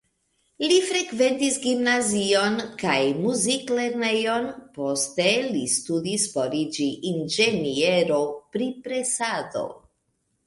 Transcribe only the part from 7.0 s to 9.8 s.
inĝeniero pri presado.